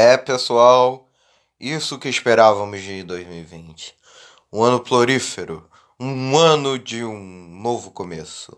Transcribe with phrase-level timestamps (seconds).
[0.00, 1.10] É, pessoal,
[1.58, 3.96] isso que esperávamos de 2020.
[4.52, 5.68] Um ano florífero,
[5.98, 7.18] um ano de um
[7.60, 8.56] novo começo.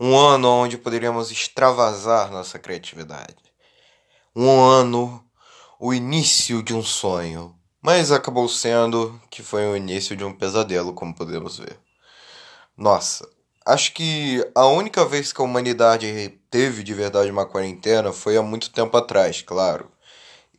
[0.00, 3.36] Um ano onde poderíamos extravasar nossa criatividade.
[4.34, 5.24] Um ano,
[5.78, 10.92] o início de um sonho, mas acabou sendo que foi o início de um pesadelo,
[10.92, 11.78] como podemos ver.
[12.76, 13.28] Nossa,
[13.64, 18.42] acho que a única vez que a humanidade teve de verdade uma quarentena foi há
[18.42, 19.88] muito tempo atrás, claro.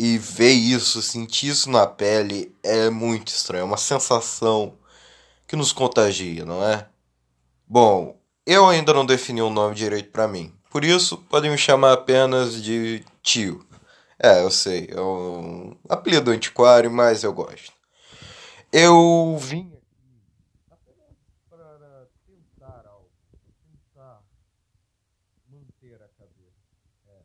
[0.00, 4.78] E ver isso, sentir isso na pele é muito estranho, é uma sensação
[5.44, 6.88] que nos contagia, não é?
[7.66, 8.16] Bom,
[8.46, 12.62] eu ainda não defini um nome direito para mim, por isso podem me chamar apenas
[12.62, 13.66] de tio.
[14.20, 17.72] É, eu sei, é um apelido antiquário, mas eu gosto.
[18.72, 19.78] Eu vim
[25.48, 26.68] manter a cabeça.
[27.08, 27.22] É.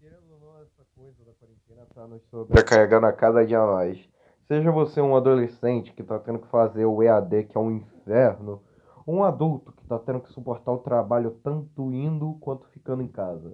[0.00, 3.98] Querendo ou não, essa coisa da quarentena tá nos sobrecarregando a cada dia mais.
[4.46, 8.62] Seja você um adolescente que tá tendo que fazer o EAD, que é um inferno,
[9.04, 13.08] ou um adulto que tá tendo que suportar o trabalho tanto indo quanto ficando em
[13.08, 13.52] casa.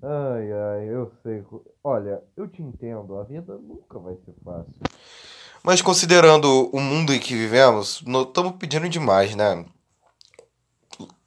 [0.00, 1.44] Ai, ai, eu sei.
[1.82, 4.80] Olha, eu te entendo, a vida nunca vai ser fácil.
[5.62, 9.64] Mas considerando o mundo em que vivemos, estamos pedindo demais, né?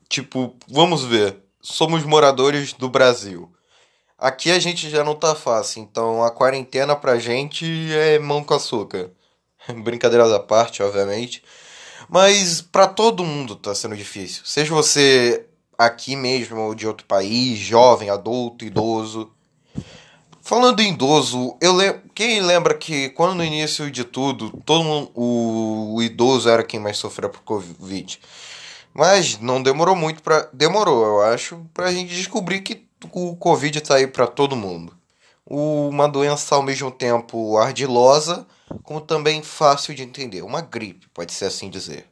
[0.07, 3.51] Tipo, vamos ver somos moradores do Brasil.
[4.17, 8.55] Aqui a gente já não tá fácil, então a quarentena pra gente é mão com
[8.55, 9.11] açúcar.
[9.83, 11.43] Brincadeiras à parte, obviamente.
[12.09, 14.41] Mas para todo mundo tá sendo difícil.
[14.43, 15.45] Seja você
[15.77, 19.31] aqui mesmo ou de outro país, jovem, adulto, idoso.
[20.41, 25.11] Falando em idoso, eu lem quem lembra que quando no início de tudo, todo mundo,
[25.13, 28.19] o, o idoso era quem mais sofreu por Covid.
[28.93, 33.95] Mas não demorou muito para demorou, eu acho, pra gente descobrir que o Covid tá
[33.95, 34.95] aí para todo mundo.
[35.45, 38.45] Uma doença ao mesmo tempo ardilosa,
[38.83, 42.05] como também fácil de entender, uma gripe, pode ser assim dizer.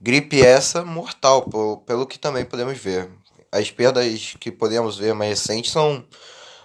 [0.00, 1.48] Gripe essa mortal,
[1.86, 3.10] pelo que também podemos ver.
[3.50, 6.04] As perdas que podemos ver mais recentes são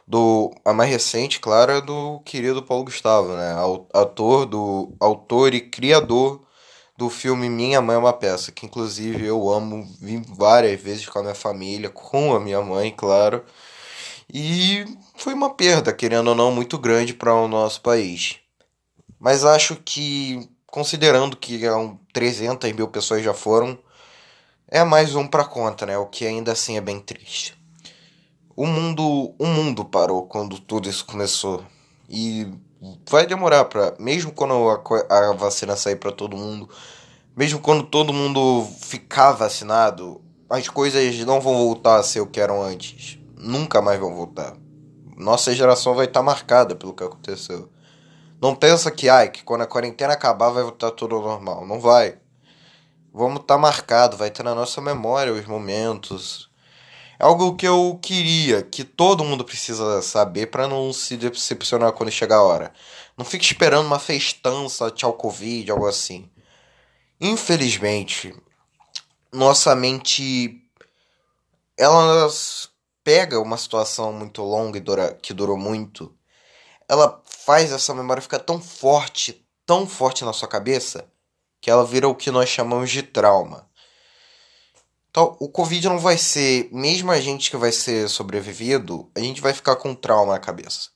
[0.06, 3.54] do a mais recente, claro, é do querido Paulo Gustavo, né?
[3.94, 6.42] Autor do autor e criador
[7.00, 11.20] do filme Minha Mãe é uma Peça, que inclusive eu amo, vi várias vezes com
[11.20, 13.42] a minha família, com a minha mãe, claro.
[14.32, 18.40] E foi uma perda, querendo ou não, muito grande para o nosso país.
[19.18, 21.62] Mas acho que, considerando que
[22.12, 23.80] 300 mil pessoas já foram,
[24.68, 25.98] é mais um para conta, né?
[25.98, 27.58] O que ainda assim é bem triste.
[28.58, 31.64] O mundo, o mundo parou quando tudo isso começou.
[32.10, 32.46] E
[33.10, 36.70] vai demorar para mesmo quando a, a vacina sair para todo mundo,
[37.36, 42.40] mesmo quando todo mundo ficar vacinado, as coisas não vão voltar a ser o que
[42.40, 43.20] eram antes.
[43.38, 44.58] Nunca mais vão voltar.
[45.16, 47.70] Nossa geração vai estar tá marcada pelo que aconteceu.
[48.42, 51.66] Não pensa que, ai, que quando a quarentena acabar vai voltar tudo ao normal.
[51.66, 52.18] Não vai.
[53.14, 56.49] Vamos estar tá marcado, vai ter na nossa memória os momentos,
[57.20, 62.12] é algo que eu queria, que todo mundo precisa saber para não se decepcionar quando
[62.12, 62.74] chegar a hora.
[63.18, 66.30] Não fique esperando uma festança, tchau Covid, algo assim.
[67.20, 68.34] Infelizmente,
[69.34, 70.64] nossa mente
[71.78, 72.30] ela
[73.04, 76.16] pega uma situação muito longa e dura, que durou muito.
[76.88, 81.12] Ela faz essa memória ficar tão forte, tão forte na sua cabeça,
[81.62, 83.69] que ela vira o que nós chamamos de trauma.
[85.10, 89.42] Então, o Covid não vai ser, mesmo a gente que vai ser sobrevivido, a gente
[89.42, 90.90] vai ficar com trauma na cabeça.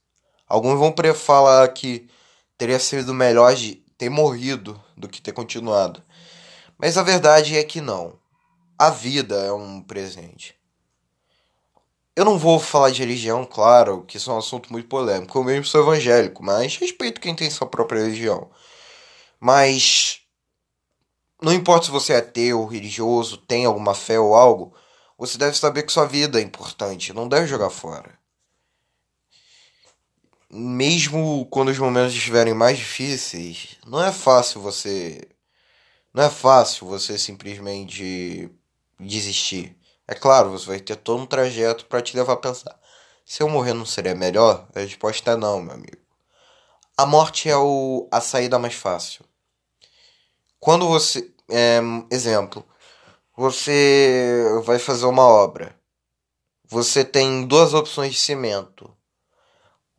[0.48, 2.08] Alguns vão falar que
[2.58, 6.04] teria sido melhor de ter morrido do que ter continuado.
[6.78, 8.20] Mas a verdade é que não.
[8.78, 10.56] A vida é um presente.
[12.16, 15.36] Eu não vou falar de religião, claro, que isso é um assunto muito polêmico.
[15.38, 18.52] Eu mesmo sou evangélico, mas respeito quem tem sua própria religião.
[19.40, 20.23] Mas
[21.44, 24.74] não importa se você é ateu, religioso, tem alguma fé ou algo,
[25.18, 28.18] você deve saber que sua vida é importante, não deve jogar fora.
[30.50, 35.28] Mesmo quando os momentos estiverem mais difíceis, não é fácil você.
[36.14, 38.50] Não é fácil você simplesmente
[39.00, 39.76] desistir.
[40.08, 42.80] É claro, você vai ter todo um trajeto para te levar a pensar.
[43.26, 44.68] Se eu morrer não seria melhor?
[44.76, 45.98] A resposta é não, meu amigo.
[46.96, 49.26] A morte é o, a saída mais fácil.
[50.64, 51.33] Quando você.
[51.50, 51.80] É,
[52.12, 52.66] exemplo,
[53.36, 55.76] você vai fazer uma obra.
[56.66, 58.92] Você tem duas opções de cimento.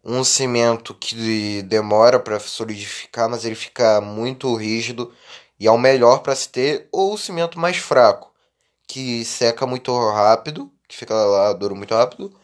[0.04, 5.12] Um cimento que demora para solidificar, mas ele fica muito rígido
[5.58, 8.32] e é o melhor para se ter, ou o cimento mais fraco,
[8.86, 12.34] que seca muito rápido, que fica lá duro muito rápido,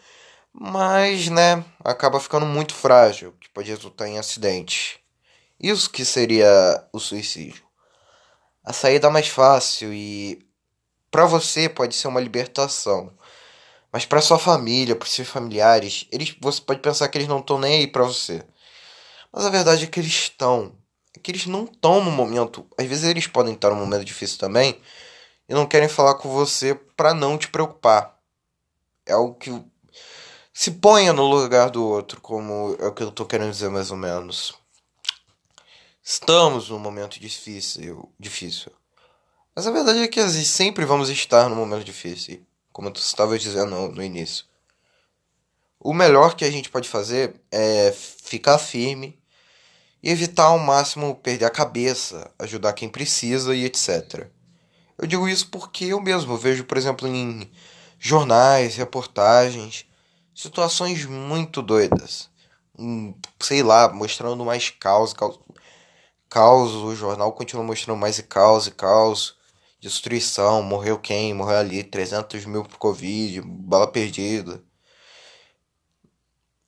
[0.53, 5.01] mas, né, acaba ficando muito frágil, que pode resultar em acidente.
[5.61, 7.70] Isso que seria o suicídio.
[8.65, 10.47] A saída mais fácil e
[11.11, 13.13] para você pode ser uma libertação.
[13.93, 17.59] Mas para sua família, para seus familiares, eles você pode pensar que eles não estão
[17.59, 18.45] nem aí para você.
[19.33, 20.73] Mas a verdade é que eles estão.
[21.17, 22.67] É que eles não estão no momento.
[22.79, 24.81] Às vezes eles podem estar num momento difícil também
[25.49, 28.17] e não querem falar com você para não te preocupar.
[29.07, 29.51] É algo que
[30.53, 33.91] se ponha no lugar do outro, como é o que eu tô querendo dizer mais
[33.91, 34.60] ou menos.
[36.13, 38.73] Estamos num momento difícil, difícil.
[39.55, 43.93] Mas a verdade é que sempre vamos estar num momento difícil, como tu estava dizendo
[43.93, 44.45] no, início.
[45.79, 49.21] O melhor que a gente pode fazer é ficar firme
[50.03, 54.27] e evitar ao máximo perder a cabeça, ajudar quem precisa e etc.
[54.99, 57.49] Eu digo isso porque eu mesmo vejo, por exemplo, em
[58.01, 59.87] jornais, reportagens,
[60.35, 62.29] situações muito doidas.
[62.77, 65.39] Um, sei lá, mostrando mais caos, caos,
[66.31, 69.37] caos, o jornal continua mostrando mais e caos e caos,
[69.81, 74.63] destruição, morreu quem, morreu ali, 300 mil por Covid, bala perdida.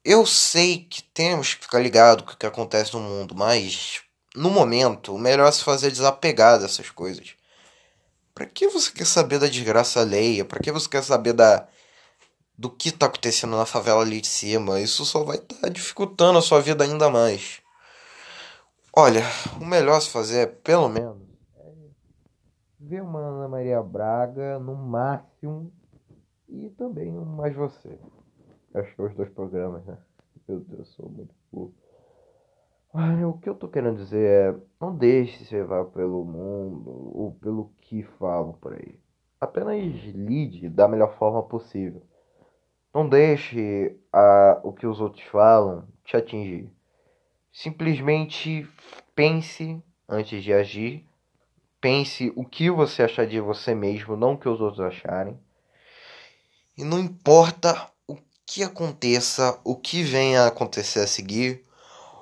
[0.04, 4.02] Eu sei que temos que ficar ligado com o que acontece no mundo, mas
[4.34, 7.36] no momento o melhor é se fazer desapegar dessas coisas.
[8.34, 10.44] Pra que você quer saber da desgraça alheia?
[10.44, 11.68] Pra que você quer saber da
[12.58, 14.80] do que está acontecendo na favela ali de cima.
[14.80, 17.61] Isso só vai estar tá dificultando a sua vida ainda mais.
[18.94, 19.22] Olha,
[19.58, 21.16] o melhor se fazer é, pelo menos,
[21.56, 21.72] é
[22.78, 25.72] ver uma Ana Maria Braga no máximo
[26.46, 27.98] e também um Mais Você.
[28.74, 29.96] Acho que é os dois programas, né?
[30.46, 31.74] Meu Deus, eu sou muito burro.
[32.92, 37.72] o que eu tô querendo dizer é, não deixe se levar pelo mundo ou pelo
[37.80, 39.00] que falam por aí.
[39.40, 39.82] Apenas
[40.14, 42.02] lide da melhor forma possível.
[42.92, 46.70] Não deixe a, o que os outros falam te atingir.
[47.52, 48.66] Simplesmente
[49.14, 51.06] pense antes de agir.
[51.80, 55.38] Pense o que você achar de você mesmo, não o que os outros acharem.
[56.76, 58.16] E não importa o
[58.46, 61.62] que aconteça, o que venha a acontecer a seguir,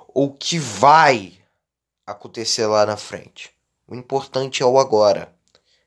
[0.09, 1.39] ou o que vai
[2.07, 3.55] acontecer lá na frente.
[3.87, 5.33] O importante é o agora.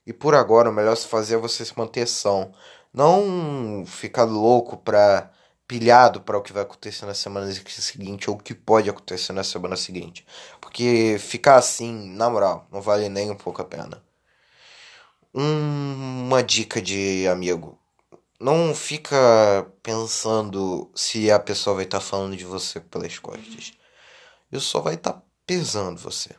[0.06, 2.54] E por agora, o melhor se fazer é você se manter são.
[2.94, 5.32] Não ficar louco pra.
[5.74, 9.44] Pilhado para o que vai acontecer na semana seguinte ou o que pode acontecer na
[9.44, 10.24] semana seguinte.
[10.62, 14.04] Porque ficar assim, na moral, não vale nem um pouco a pena.
[15.34, 17.80] Um, uma dica de amigo.
[18.40, 19.18] Não fica
[19.82, 23.74] pensando se a pessoa vai estar tá falando de você pelas costas.
[24.52, 26.36] Isso só vai estar tá pesando você.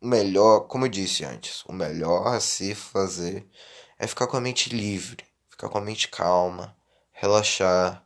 [0.00, 3.46] O melhor, como eu disse antes, o melhor a se fazer
[4.00, 6.74] é ficar com a mente livre, ficar com a mente calma,
[7.20, 8.02] relaxar.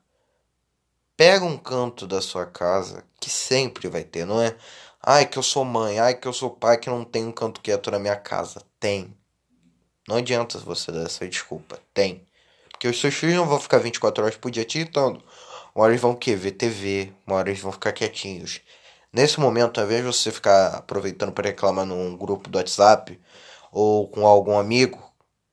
[1.17, 4.57] Pega um canto da sua casa que sempre vai ter, não é?
[5.01, 7.61] Ai, que eu sou mãe, ai, que eu sou pai, que não tem um canto
[7.61, 8.61] quieto na minha casa.
[8.81, 9.17] Tem.
[10.09, 11.79] Não adianta você dar essa desculpa.
[11.95, 12.27] Tem.
[12.71, 15.23] Porque os seus filhos não vão ficar 24 horas por dia te irritando.
[15.73, 16.35] Uma hora eles vão o quê?
[16.35, 17.13] Ver TV.
[17.25, 18.63] Uma hora eles vão ficar quietinhos.
[19.13, 23.21] Nesse momento, ao invés de você ficar aproveitando para reclamar num grupo do WhatsApp
[23.71, 25.01] ou com algum amigo,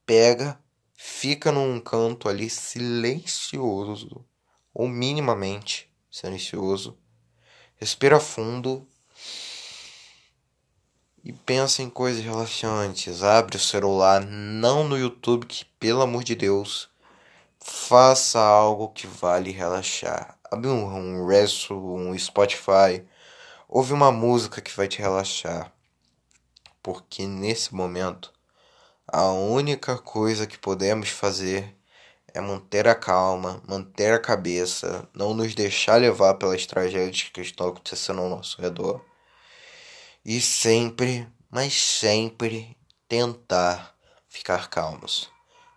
[0.04, 0.58] pega,
[1.04, 4.24] fica num canto ali silencioso,
[4.72, 6.96] ou minimamente silencioso,
[7.76, 8.88] respira fundo
[11.24, 13.24] e pensa em coisas relaxantes.
[13.24, 16.88] Abre o celular, não no YouTube, que pelo amor de Deus,
[17.60, 20.38] faça algo que vale relaxar.
[20.52, 23.04] Abre um, um Resto, um Spotify,
[23.68, 25.74] ouve uma música que vai te relaxar.
[26.84, 28.32] Porque nesse momento
[29.14, 31.76] a única coisa que podemos fazer
[32.34, 37.68] é manter a calma, manter a cabeça, não nos deixar levar pelas tragédias que estão
[37.68, 39.04] acontecendo ao nosso redor.
[40.24, 42.78] E sempre, mas sempre
[43.10, 43.94] tentar
[44.30, 45.30] ficar calmos,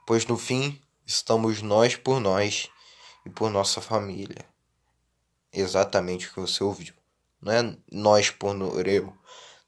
[0.07, 2.69] pois no fim estamos nós por nós
[3.27, 4.47] e por nossa família.
[5.53, 6.95] Exatamente o que você ouviu.
[7.43, 8.55] Não é nós por
[8.87, 9.13] eu.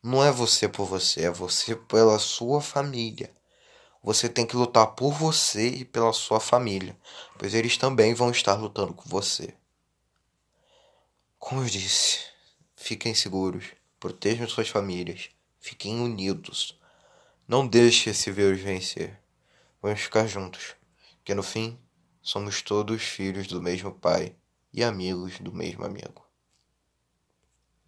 [0.01, 3.35] Não é você por você, é você pela sua família.
[4.07, 6.97] Você tem que lutar por você e pela sua família,
[7.37, 9.53] pois eles também vão estar lutando com você.
[11.41, 12.21] Como eu disse,
[12.77, 13.65] fiquem seguros,
[13.99, 16.79] protejam suas famílias, fiquem unidos.
[17.49, 19.21] Não deixe esse vírus vencer.
[19.83, 20.77] Vamos ficar juntos,
[21.25, 21.77] que no fim
[22.23, 24.37] somos todos filhos do mesmo pai
[24.73, 26.25] e amigos do mesmo amigo.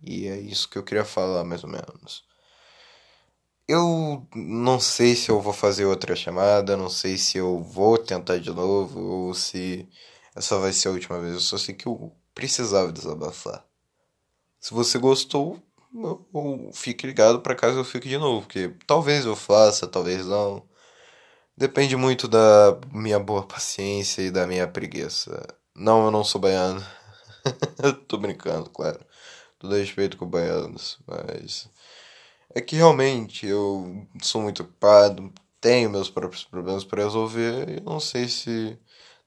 [0.03, 2.28] E é isso que eu queria falar, mais ou menos.
[3.69, 8.39] Eu não sei se eu vou fazer outra chamada, não sei se eu vou tentar
[8.39, 9.87] de novo ou se
[10.35, 11.35] essa vai ser a última vez.
[11.35, 13.65] Eu só sei que eu precisava desabafar.
[14.61, 15.63] Se você gostou,
[16.75, 20.63] fique ligado para caso eu fique de novo, porque talvez eu faça, talvez não.
[21.57, 25.47] Depende muito da minha boa paciência e da minha preguiça.
[25.75, 26.85] Não, eu não sou baiano.
[28.09, 29.01] Tô brincando, claro.
[29.59, 31.71] Tudo respeito com baianos, mas.
[32.55, 38.01] É que realmente eu sou muito ocupado, tenho meus próprios problemas para resolver e não
[38.01, 38.79] sei se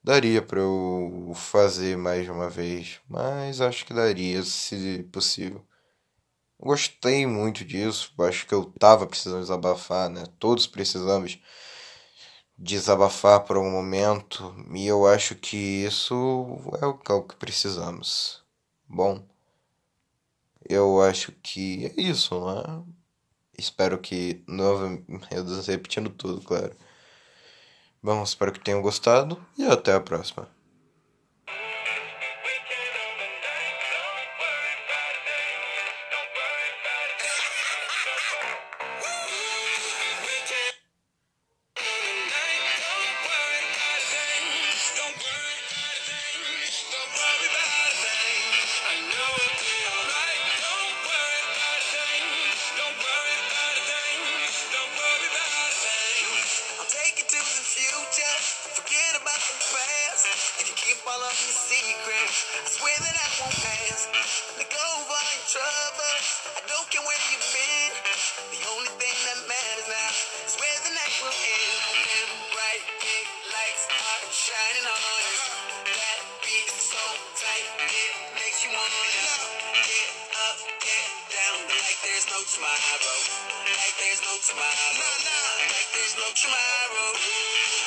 [0.02, 5.64] daria para eu fazer mais de uma vez, mas acho que daria, se possível.
[6.58, 10.24] Gostei muito disso, acho que eu tava precisando desabafar, né?
[10.38, 11.38] Todos precisamos
[12.56, 16.14] desabafar por um momento e eu acho que isso
[16.80, 18.42] é o que precisamos.
[18.88, 19.22] Bom,
[20.68, 23.01] eu acho que é isso, não é?
[23.62, 24.42] Espero que.
[24.46, 24.98] Nova,
[25.30, 26.74] eu repetindo tudo, claro.
[28.02, 30.48] Bom, espero que tenham gostado e até a próxima.
[61.12, 62.36] all of your secrets.
[62.56, 64.08] I swear that I won't pass.
[64.56, 66.24] Let go of all your troubles.
[66.56, 67.92] I don't care where you've been.
[68.48, 70.10] The only thing that matters now
[70.48, 71.72] is where the night will end.
[72.00, 75.28] Them bright pink lights are shining on us.
[75.84, 77.04] That beat so
[77.36, 79.04] tight it makes you wanna
[79.84, 80.08] get
[80.48, 83.16] up, get down like there's no tomorrow.
[83.68, 84.90] Like there's no tomorrow.
[85.76, 87.81] Like there's no tomorrow.